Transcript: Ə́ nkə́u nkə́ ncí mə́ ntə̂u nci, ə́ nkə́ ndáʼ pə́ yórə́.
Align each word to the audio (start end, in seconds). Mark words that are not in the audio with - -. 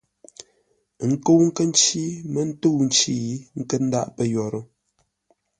Ə́ 1.01 1.07
nkə́u 1.11 1.41
nkə́ 1.47 1.65
ncí 1.71 2.01
mə́ 2.31 2.43
ntə̂u 2.49 2.79
nci, 2.87 3.13
ə́ 3.55 3.59
nkə́ 3.61 3.77
ndáʼ 3.87 4.07
pə́ 4.15 4.25
yórə́. 4.33 4.63